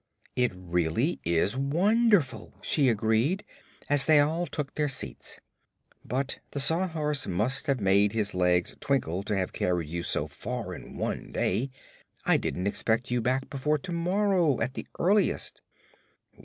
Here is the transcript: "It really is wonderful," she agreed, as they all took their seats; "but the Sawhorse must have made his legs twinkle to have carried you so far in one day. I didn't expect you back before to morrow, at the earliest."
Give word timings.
"It 0.35 0.51
really 0.55 1.19
is 1.23 1.55
wonderful," 1.55 2.55
she 2.63 2.89
agreed, 2.89 3.45
as 3.87 4.07
they 4.07 4.19
all 4.19 4.47
took 4.47 4.73
their 4.73 4.89
seats; 4.89 5.39
"but 6.03 6.39
the 6.49 6.59
Sawhorse 6.59 7.27
must 7.27 7.67
have 7.67 7.79
made 7.79 8.11
his 8.13 8.33
legs 8.33 8.73
twinkle 8.79 9.21
to 9.21 9.35
have 9.37 9.53
carried 9.53 9.87
you 9.89 10.01
so 10.01 10.25
far 10.25 10.73
in 10.73 10.97
one 10.97 11.31
day. 11.31 11.69
I 12.25 12.37
didn't 12.37 12.65
expect 12.65 13.11
you 13.11 13.21
back 13.21 13.47
before 13.47 13.77
to 13.77 13.91
morrow, 13.91 14.59
at 14.59 14.73
the 14.73 14.87
earliest." 14.97 15.61